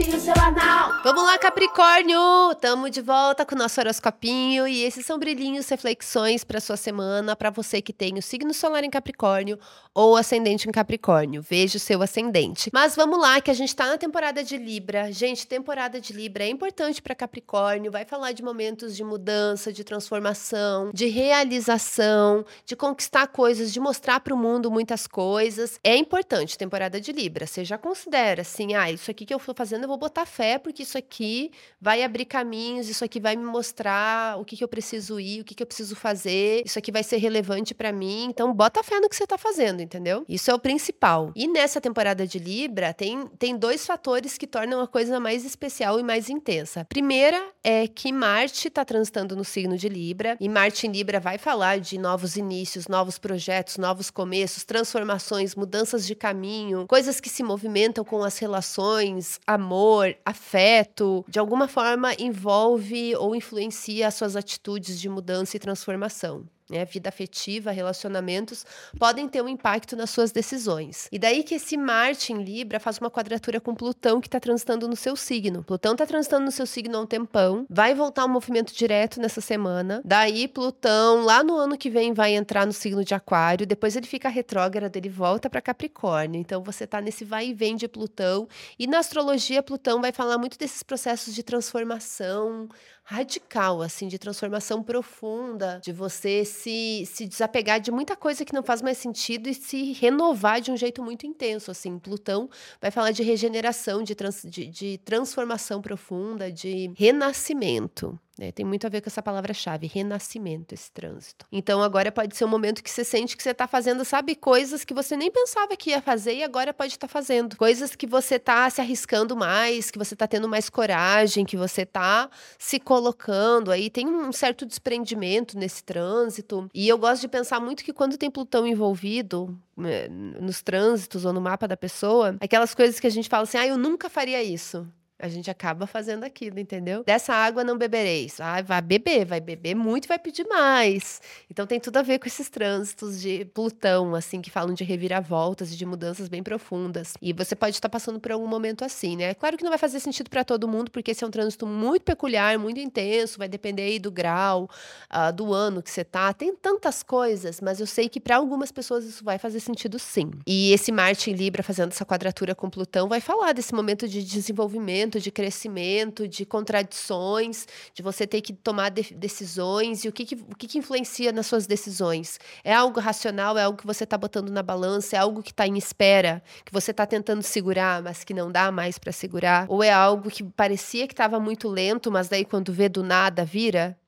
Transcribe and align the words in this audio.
horoscopinho 0.00 0.18
semanal. 0.18 0.69
Vamos 1.02 1.24
lá, 1.24 1.38
Capricórnio! 1.38 2.20
Tamo 2.60 2.90
de 2.90 3.00
volta 3.00 3.46
com 3.46 3.54
o 3.54 3.58
nosso 3.58 3.80
horoscopinho 3.80 4.68
e 4.68 4.84
esses 4.84 5.06
são 5.06 5.18
brilhinhos, 5.18 5.66
reflexões 5.66 6.44
para 6.44 6.60
sua 6.60 6.76
semana, 6.76 7.34
para 7.34 7.48
você 7.48 7.80
que 7.80 7.90
tem 7.90 8.18
o 8.18 8.22
signo 8.22 8.52
solar 8.52 8.84
em 8.84 8.90
Capricórnio 8.90 9.58
ou 9.94 10.14
ascendente 10.14 10.68
em 10.68 10.70
Capricórnio. 10.70 11.40
Veja 11.40 11.78
o 11.78 11.80
seu 11.80 12.02
ascendente. 12.02 12.70
Mas 12.70 12.94
vamos 12.94 13.18
lá, 13.18 13.40
que 13.40 13.50
a 13.50 13.54
gente 13.54 13.74
tá 13.74 13.86
na 13.86 13.96
temporada 13.96 14.44
de 14.44 14.58
Libra. 14.58 15.10
Gente, 15.10 15.46
temporada 15.46 15.98
de 15.98 16.12
Libra 16.12 16.44
é 16.44 16.48
importante 16.48 17.00
para 17.00 17.14
Capricórnio, 17.14 17.90
vai 17.90 18.04
falar 18.04 18.32
de 18.32 18.42
momentos 18.42 18.94
de 18.94 19.02
mudança, 19.02 19.72
de 19.72 19.82
transformação, 19.82 20.90
de 20.92 21.06
realização, 21.06 22.44
de 22.66 22.76
conquistar 22.76 23.26
coisas, 23.28 23.72
de 23.72 23.80
mostrar 23.80 24.20
para 24.20 24.34
o 24.34 24.36
mundo 24.36 24.70
muitas 24.70 25.06
coisas. 25.06 25.80
É 25.82 25.96
importante 25.96 26.58
temporada 26.58 27.00
de 27.00 27.10
Libra. 27.10 27.46
Você 27.46 27.64
já 27.64 27.78
considera 27.78 28.42
assim, 28.42 28.74
ah, 28.74 28.90
isso 28.92 29.10
aqui 29.10 29.24
que 29.24 29.32
eu 29.32 29.38
estou 29.38 29.54
fazendo, 29.54 29.84
eu 29.84 29.88
vou 29.88 29.96
botar 29.96 30.26
fé, 30.26 30.58
porque 30.58 30.89
isso 30.90 30.98
aqui 30.98 31.52
vai 31.80 32.02
abrir 32.02 32.24
caminhos, 32.24 32.88
isso 32.88 33.04
aqui 33.04 33.20
vai 33.20 33.36
me 33.36 33.44
mostrar 33.44 34.38
o 34.38 34.44
que, 34.44 34.56
que 34.56 34.64
eu 34.64 34.68
preciso 34.68 35.18
ir, 35.18 35.40
o 35.40 35.44
que, 35.44 35.54
que 35.54 35.62
eu 35.62 35.66
preciso 35.66 35.96
fazer, 35.96 36.62
isso 36.64 36.78
aqui 36.78 36.92
vai 36.92 37.02
ser 37.02 37.16
relevante 37.16 37.74
para 37.74 37.92
mim. 37.92 38.26
Então, 38.28 38.52
bota 38.52 38.82
fé 38.82 39.00
no 39.00 39.08
que 39.08 39.16
você 39.16 39.24
está 39.24 39.38
fazendo, 39.38 39.80
entendeu? 39.80 40.24
Isso 40.28 40.50
é 40.50 40.54
o 40.54 40.58
principal. 40.58 41.32
E 41.34 41.46
nessa 41.46 41.80
temporada 41.80 42.26
de 42.26 42.38
Libra, 42.38 42.92
tem, 42.92 43.26
tem 43.38 43.56
dois 43.56 43.86
fatores 43.86 44.36
que 44.36 44.46
tornam 44.46 44.80
a 44.80 44.86
coisa 44.86 45.18
mais 45.20 45.44
especial 45.44 45.98
e 45.98 46.02
mais 46.02 46.28
intensa. 46.28 46.84
Primeira 46.88 47.40
é 47.62 47.86
que 47.86 48.12
Marte 48.12 48.68
está 48.68 48.84
transitando 48.84 49.36
no 49.36 49.44
signo 49.44 49.76
de 49.76 49.88
Libra, 49.88 50.36
e 50.40 50.48
Marte 50.48 50.86
em 50.86 50.90
Libra 50.90 51.20
vai 51.20 51.38
falar 51.38 51.78
de 51.78 51.98
novos 51.98 52.36
inícios, 52.36 52.88
novos 52.88 53.18
projetos, 53.18 53.76
novos 53.76 54.10
começos, 54.10 54.64
transformações, 54.64 55.54
mudanças 55.54 56.06
de 56.06 56.14
caminho, 56.14 56.86
coisas 56.88 57.20
que 57.20 57.28
se 57.28 57.42
movimentam 57.42 58.04
com 58.04 58.24
as 58.24 58.38
relações, 58.38 59.38
amor, 59.46 60.16
afeto, 60.24 60.79
de 61.28 61.38
alguma 61.38 61.68
forma 61.68 62.14
envolve 62.18 63.14
ou 63.16 63.34
influencia 63.34 64.08
as 64.08 64.14
suas 64.14 64.36
atitudes 64.36 65.00
de 65.00 65.08
mudança 65.08 65.56
e 65.56 65.60
transformação 65.60 66.44
né, 66.70 66.84
vida 66.84 67.08
afetiva, 67.08 67.70
relacionamentos, 67.70 68.64
podem 68.98 69.28
ter 69.28 69.42
um 69.42 69.48
impacto 69.48 69.96
nas 69.96 70.10
suas 70.10 70.30
decisões. 70.30 71.08
E 71.10 71.18
daí 71.18 71.42
que 71.42 71.54
esse 71.54 71.76
Marte 71.76 72.32
em 72.32 72.42
Libra 72.42 72.78
faz 72.78 72.98
uma 72.98 73.10
quadratura 73.10 73.60
com 73.60 73.74
Plutão 73.74 74.20
que 74.20 74.28
está 74.28 74.38
transitando 74.38 74.86
no 74.88 74.96
seu 74.96 75.16
signo. 75.16 75.64
Plutão 75.64 75.92
está 75.92 76.06
transitando 76.06 76.44
no 76.44 76.52
seu 76.52 76.66
signo 76.66 76.96
há 76.96 77.00
um 77.00 77.06
tempão, 77.06 77.66
vai 77.68 77.94
voltar 77.94 78.24
um 78.24 78.28
movimento 78.28 78.74
direto 78.74 79.20
nessa 79.20 79.40
semana. 79.40 80.00
Daí 80.04 80.46
Plutão, 80.46 81.24
lá 81.24 81.42
no 81.42 81.56
ano 81.56 81.76
que 81.76 81.90
vem, 81.90 82.12
vai 82.12 82.34
entrar 82.34 82.66
no 82.66 82.72
signo 82.72 83.04
de 83.04 83.14
Aquário, 83.14 83.66
depois 83.66 83.96
ele 83.96 84.06
fica 84.06 84.28
retrógrado, 84.28 84.96
ele 84.96 85.08
volta 85.08 85.50
para 85.50 85.60
Capricórnio. 85.60 86.40
Então 86.40 86.62
você 86.62 86.84
está 86.84 87.00
nesse 87.00 87.24
vai 87.24 87.48
e 87.48 87.54
vem 87.54 87.76
de 87.76 87.88
Plutão. 87.88 88.48
E 88.78 88.86
na 88.86 88.98
astrologia, 88.98 89.62
Plutão 89.62 90.00
vai 90.00 90.12
falar 90.12 90.38
muito 90.38 90.58
desses 90.58 90.82
processos 90.82 91.34
de 91.34 91.42
transformação, 91.42 92.68
radical, 93.10 93.82
assim, 93.82 94.06
de 94.06 94.18
transformação 94.18 94.82
profunda, 94.82 95.80
de 95.82 95.92
você 95.92 96.44
se 96.60 97.26
desapegar 97.26 97.80
de 97.80 97.90
muita 97.90 98.16
coisa 98.16 98.44
que 98.44 98.52
não 98.52 98.62
faz 98.62 98.82
mais 98.82 98.98
sentido 98.98 99.48
e 99.48 99.54
se 99.54 99.92
renovar 99.92 100.60
de 100.60 100.70
um 100.70 100.76
jeito 100.76 101.02
muito 101.02 101.26
intenso, 101.26 101.70
assim. 101.70 101.98
Plutão 101.98 102.48
vai 102.80 102.90
falar 102.90 103.12
de 103.12 103.22
regeneração, 103.22 104.02
de, 104.02 104.14
trans, 104.14 104.42
de, 104.44 104.66
de 104.66 104.98
transformação 104.98 105.80
profunda, 105.80 106.50
de 106.50 106.92
renascimento. 106.96 108.18
Né? 108.40 108.50
Tem 108.50 108.64
muito 108.64 108.86
a 108.86 108.90
ver 108.90 109.02
com 109.02 109.10
essa 109.10 109.22
palavra-chave, 109.22 109.86
renascimento, 109.86 110.72
esse 110.72 110.90
trânsito. 110.90 111.44
Então 111.52 111.82
agora 111.82 112.10
pode 112.10 112.34
ser 112.34 112.46
um 112.46 112.48
momento 112.48 112.82
que 112.82 112.90
você 112.90 113.04
sente 113.04 113.36
que 113.36 113.42
você 113.42 113.50
está 113.50 113.68
fazendo, 113.68 114.02
sabe, 114.02 114.34
coisas 114.34 114.82
que 114.82 114.94
você 114.94 115.14
nem 115.14 115.30
pensava 115.30 115.76
que 115.76 115.90
ia 115.90 116.00
fazer 116.00 116.36
e 116.36 116.42
agora 116.42 116.72
pode 116.72 116.94
estar 116.94 117.06
tá 117.06 117.12
fazendo. 117.12 117.54
Coisas 117.58 117.94
que 117.94 118.06
você 118.06 118.36
está 118.36 118.70
se 118.70 118.80
arriscando 118.80 119.36
mais, 119.36 119.90
que 119.90 119.98
você 119.98 120.14
está 120.14 120.26
tendo 120.26 120.48
mais 120.48 120.70
coragem, 120.70 121.44
que 121.44 121.54
você 121.54 121.82
está 121.82 122.30
se 122.58 122.80
colocando 122.80 123.70
aí. 123.70 123.90
Tem 123.90 124.08
um 124.08 124.32
certo 124.32 124.64
desprendimento 124.64 125.58
nesse 125.58 125.84
trânsito. 125.84 126.66
E 126.72 126.88
eu 126.88 126.96
gosto 126.96 127.20
de 127.20 127.28
pensar 127.28 127.60
muito 127.60 127.84
que 127.84 127.92
quando 127.92 128.16
tem 128.16 128.30
Plutão 128.30 128.66
envolvido, 128.66 129.54
né, 129.76 130.08
nos 130.08 130.62
trânsitos 130.62 131.26
ou 131.26 131.32
no 131.34 131.42
mapa 131.42 131.68
da 131.68 131.76
pessoa, 131.76 132.38
aquelas 132.40 132.74
coisas 132.74 132.98
que 132.98 133.06
a 133.06 133.10
gente 133.10 133.28
fala 133.28 133.42
assim, 133.42 133.58
ah, 133.58 133.66
eu 133.66 133.76
nunca 133.76 134.08
faria 134.08 134.42
isso 134.42 134.88
a 135.20 135.28
gente 135.28 135.50
acaba 135.50 135.86
fazendo 135.86 136.24
aquilo, 136.24 136.58
entendeu? 136.58 137.04
Dessa 137.04 137.34
água 137.34 137.62
não 137.62 137.76
bebereis. 137.76 138.40
Ah, 138.40 138.62
vai 138.62 138.80
beber, 138.80 139.24
vai 139.24 139.40
beber 139.40 139.74
muito, 139.74 140.08
vai 140.08 140.18
pedir 140.18 140.46
mais. 140.46 141.20
Então 141.50 141.66
tem 141.66 141.78
tudo 141.78 141.98
a 141.98 142.02
ver 142.02 142.18
com 142.18 142.26
esses 142.26 142.48
trânsitos 142.48 143.20
de 143.20 143.44
Plutão, 143.46 144.14
assim, 144.14 144.40
que 144.40 144.50
falam 144.50 144.74
de 144.74 144.84
reviravoltas 144.84 145.72
e 145.72 145.76
de 145.76 145.84
mudanças 145.84 146.28
bem 146.28 146.42
profundas. 146.42 147.14
E 147.20 147.32
você 147.32 147.54
pode 147.54 147.76
estar 147.76 147.88
passando 147.88 148.18
por 148.20 148.32
algum 148.32 148.46
momento 148.46 148.84
assim, 148.84 149.16
né? 149.16 149.34
Claro 149.34 149.56
que 149.56 149.64
não 149.64 149.70
vai 149.70 149.78
fazer 149.78 150.00
sentido 150.00 150.30
para 150.30 150.44
todo 150.44 150.66
mundo, 150.66 150.90
porque 150.90 151.10
esse 151.10 151.22
é 151.22 151.26
um 151.26 151.30
trânsito 151.30 151.66
muito 151.66 152.02
peculiar, 152.02 152.58
muito 152.58 152.80
intenso, 152.80 153.38
vai 153.38 153.48
depender 153.48 153.82
aí 153.82 153.98
do 153.98 154.10
grau, 154.10 154.68
uh, 155.12 155.32
do 155.32 155.52
ano 155.52 155.82
que 155.82 155.90
você 155.90 156.04
tá. 156.04 156.32
Tem 156.32 156.54
tantas 156.54 157.02
coisas, 157.02 157.60
mas 157.60 157.80
eu 157.80 157.86
sei 157.86 158.08
que 158.08 158.20
para 158.20 158.36
algumas 158.36 158.72
pessoas 158.72 159.04
isso 159.04 159.24
vai 159.24 159.38
fazer 159.38 159.60
sentido 159.60 159.98
sim. 159.98 160.30
E 160.46 160.72
esse 160.72 160.90
Marte 160.90 161.30
em 161.30 161.34
Libra 161.34 161.62
fazendo 161.62 161.90
essa 161.92 162.04
quadratura 162.04 162.54
com 162.54 162.70
Plutão 162.70 163.08
vai 163.08 163.20
falar 163.20 163.52
desse 163.52 163.74
momento 163.74 164.08
de 164.08 164.22
desenvolvimento 164.22 165.09
de 165.18 165.30
crescimento, 165.30 166.28
de 166.28 166.44
contradições, 166.44 167.66
de 167.94 168.02
você 168.02 168.26
ter 168.26 168.40
que 168.40 168.52
tomar 168.52 168.90
de 168.90 169.14
decisões 169.14 170.04
e 170.04 170.08
o 170.08 170.12
que, 170.12 170.24
que, 170.24 170.34
o 170.34 170.56
que, 170.56 170.68
que 170.68 170.78
influencia 170.78 171.32
nas 171.32 171.46
suas 171.46 171.66
decisões. 171.66 172.38
É 172.62 172.74
algo 172.74 173.00
racional, 173.00 173.56
é 173.56 173.62
algo 173.62 173.78
que 173.78 173.86
você 173.86 174.04
está 174.04 174.18
botando 174.18 174.50
na 174.50 174.62
balança, 174.62 175.16
é 175.16 175.18
algo 175.18 175.42
que 175.42 175.50
está 175.50 175.66
em 175.66 175.76
espera, 175.76 176.42
que 176.64 176.72
você 176.72 176.90
está 176.90 177.06
tentando 177.06 177.42
segurar, 177.42 178.02
mas 178.02 178.22
que 178.24 178.34
não 178.34 178.52
dá 178.52 178.70
mais 178.70 178.98
para 178.98 179.12
segurar, 179.12 179.66
ou 179.68 179.82
é 179.82 179.90
algo 179.90 180.30
que 180.30 180.44
parecia 180.44 181.06
que 181.06 181.14
estava 181.14 181.40
muito 181.40 181.68
lento, 181.68 182.10
mas 182.10 182.28
daí 182.28 182.44
quando 182.44 182.72
vê 182.72 182.88
do 182.88 183.02
nada 183.02 183.44
vira? 183.44 183.99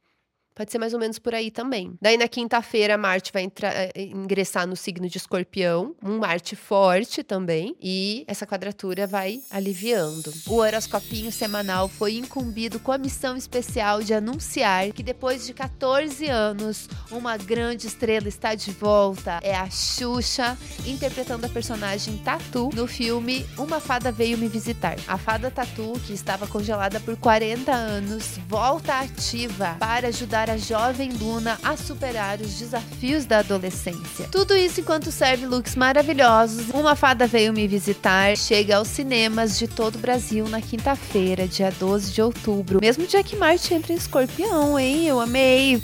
Pode 0.54 0.70
ser 0.70 0.78
mais 0.78 0.92
ou 0.92 1.00
menos 1.00 1.18
por 1.18 1.34
aí 1.34 1.50
também. 1.50 1.94
Daí 2.00 2.18
na 2.18 2.28
quinta-feira, 2.28 2.98
Marte 2.98 3.32
vai 3.32 3.42
entrar, 3.42 3.72
eh, 3.74 3.92
ingressar 3.96 4.66
no 4.66 4.76
signo 4.76 5.08
de 5.08 5.16
Escorpião, 5.16 5.94
um 6.02 6.18
Marte 6.18 6.54
forte 6.54 7.22
também, 7.22 7.74
e 7.80 8.24
essa 8.26 8.46
quadratura 8.46 9.06
vai 9.06 9.40
aliviando. 9.50 10.32
O 10.46 10.56
horoscopinho 10.56 11.32
semanal 11.32 11.88
foi 11.88 12.16
incumbido 12.16 12.78
com 12.78 12.92
a 12.92 12.98
missão 12.98 13.36
especial 13.36 14.02
de 14.02 14.12
anunciar 14.12 14.92
que 14.92 15.02
depois 15.02 15.46
de 15.46 15.54
14 15.54 16.26
anos, 16.28 16.88
uma 17.10 17.36
grande 17.36 17.86
estrela 17.86 18.28
está 18.28 18.54
de 18.54 18.70
volta. 18.72 19.40
É 19.42 19.54
a 19.54 19.70
Xuxa, 19.70 20.58
interpretando 20.86 21.46
a 21.46 21.48
personagem 21.48 22.18
Tatu 22.18 22.70
no 22.74 22.86
filme 22.86 23.46
Uma 23.56 23.80
Fada 23.80 24.12
Veio 24.12 24.36
Me 24.36 24.48
Visitar. 24.48 24.96
A 25.08 25.16
fada 25.16 25.50
Tatu, 25.50 25.92
que 26.06 26.12
estava 26.12 26.46
congelada 26.46 27.00
por 27.00 27.16
40 27.16 27.72
anos, 27.72 28.38
volta 28.48 29.00
ativa 29.00 29.76
para 29.78 30.08
ajudar 30.08 30.41
ajudar 30.42 30.50
a 30.50 30.56
jovem 30.56 31.10
Luna 31.12 31.58
a 31.62 31.76
superar 31.76 32.40
os 32.40 32.58
desafios 32.58 33.24
da 33.24 33.38
adolescência. 33.38 34.28
Tudo 34.30 34.54
isso 34.56 34.80
enquanto 34.80 35.12
serve 35.12 35.46
looks 35.46 35.76
maravilhosos. 35.76 36.68
Uma 36.70 36.96
Fada 36.96 37.26
Veio 37.26 37.52
Me 37.52 37.68
Visitar 37.68 38.36
chega 38.36 38.76
aos 38.76 38.88
cinemas 38.88 39.58
de 39.58 39.68
todo 39.68 39.96
o 39.96 39.98
Brasil 39.98 40.48
na 40.48 40.60
quinta-feira, 40.60 41.46
dia 41.46 41.70
12 41.70 42.12
de 42.12 42.22
outubro. 42.22 42.80
Mesmo 42.80 43.06
dia 43.06 43.22
que 43.22 43.36
Marte 43.36 43.74
entra 43.74 43.92
em 43.92 43.96
escorpião, 43.96 44.78
hein? 44.78 45.06
Eu 45.06 45.20
amei! 45.20 45.82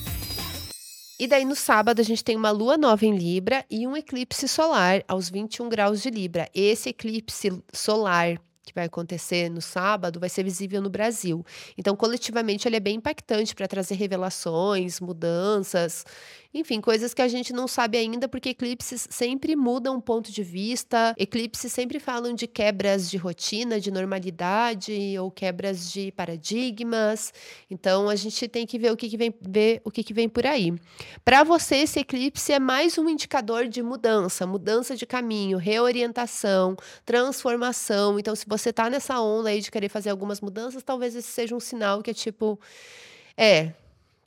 E 1.20 1.26
daí 1.26 1.44
no 1.44 1.56
sábado 1.56 2.00
a 2.00 2.04
gente 2.04 2.22
tem 2.22 2.36
uma 2.36 2.50
lua 2.50 2.76
nova 2.76 3.04
em 3.04 3.16
Libra 3.16 3.64
e 3.70 3.86
um 3.86 3.96
eclipse 3.96 4.46
solar 4.46 5.02
aos 5.08 5.28
21 5.28 5.68
graus 5.68 6.00
de 6.00 6.10
Libra. 6.10 6.48
Esse 6.54 6.90
eclipse 6.90 7.62
solar 7.72 8.38
que 8.68 8.74
vai 8.74 8.84
acontecer 8.84 9.50
no 9.50 9.60
sábado 9.60 10.20
vai 10.20 10.28
ser 10.28 10.44
visível 10.44 10.80
no 10.80 10.90
Brasil. 10.90 11.44
Então, 11.76 11.96
coletivamente, 11.96 12.68
ele 12.68 12.76
é 12.76 12.80
bem 12.80 12.96
impactante 12.96 13.54
para 13.54 13.66
trazer 13.66 13.94
revelações, 13.94 15.00
mudanças 15.00 16.04
enfim, 16.52 16.80
coisas 16.80 17.12
que 17.12 17.20
a 17.20 17.28
gente 17.28 17.52
não 17.52 17.68
sabe 17.68 17.98
ainda, 17.98 18.26
porque 18.26 18.50
eclipses 18.50 19.06
sempre 19.10 19.54
mudam 19.54 19.96
o 19.96 20.02
ponto 20.02 20.32
de 20.32 20.42
vista, 20.42 21.14
eclipses 21.18 21.70
sempre 21.70 22.00
falam 22.00 22.34
de 22.34 22.46
quebras 22.46 23.10
de 23.10 23.18
rotina, 23.18 23.78
de 23.78 23.90
normalidade, 23.90 25.14
ou 25.20 25.30
quebras 25.30 25.92
de 25.92 26.10
paradigmas. 26.12 27.34
Então 27.70 28.08
a 28.08 28.16
gente 28.16 28.48
tem 28.48 28.66
que 28.66 28.78
ver 28.78 28.90
o 28.90 28.96
que, 28.96 29.10
que 29.10 29.16
vem 29.18 29.34
ver 29.42 29.82
o 29.84 29.90
que, 29.90 30.02
que 30.02 30.14
vem 30.14 30.26
por 30.28 30.46
aí. 30.46 30.72
Para 31.22 31.44
você, 31.44 31.76
esse 31.76 32.00
eclipse 32.00 32.50
é 32.50 32.58
mais 32.58 32.96
um 32.96 33.08
indicador 33.10 33.68
de 33.68 33.82
mudança, 33.82 34.46
mudança 34.46 34.96
de 34.96 35.04
caminho, 35.04 35.58
reorientação, 35.58 36.76
transformação. 37.04 38.18
Então, 38.18 38.34
se 38.34 38.46
você 38.48 38.57
está 38.66 38.90
nessa 38.90 39.20
onda 39.20 39.48
aí 39.48 39.60
de 39.60 39.70
querer 39.70 39.88
fazer 39.88 40.10
algumas 40.10 40.40
mudanças, 40.40 40.82
talvez 40.82 41.14
esse 41.14 41.28
seja 41.28 41.54
um 41.54 41.60
sinal 41.60 42.02
que 42.02 42.10
é 42.10 42.14
tipo. 42.14 42.58
É, 43.36 43.72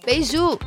Beijo! 0.06 0.60